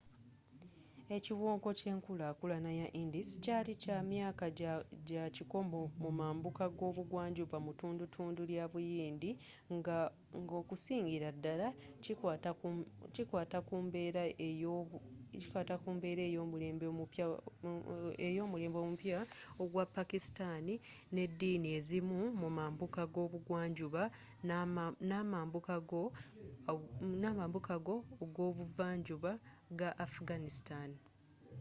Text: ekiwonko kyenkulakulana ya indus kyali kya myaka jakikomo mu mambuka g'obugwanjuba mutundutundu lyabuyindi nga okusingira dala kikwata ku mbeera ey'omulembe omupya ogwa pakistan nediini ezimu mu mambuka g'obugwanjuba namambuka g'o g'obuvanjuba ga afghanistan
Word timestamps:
ekiwonko 1.17 1.69
kyenkulakulana 1.79 2.69
ya 2.81 2.87
indus 3.01 3.29
kyali 3.43 3.73
kya 3.83 3.97
myaka 4.11 4.45
jakikomo 5.09 5.81
mu 6.01 6.09
mambuka 6.19 6.65
g'obugwanjuba 6.77 7.57
mutundutundu 7.65 8.41
lyabuyindi 8.49 9.31
nga 9.75 9.97
okusingira 10.59 11.29
dala 11.43 11.67
kikwata 13.13 13.57
ku 13.67 13.75
mbeera 15.95 16.19
ey'omulembe 16.25 18.75
omupya 18.83 19.17
ogwa 19.63 19.83
pakistan 19.95 20.65
nediini 21.15 21.67
ezimu 21.77 22.19
mu 22.39 22.47
mambuka 22.57 23.01
g'obugwanjuba 23.13 24.01
namambuka 27.13 27.73
g'o 27.85 27.95
g'obuvanjuba 28.35 29.33
ga 29.79 29.89
afghanistan 30.05 30.89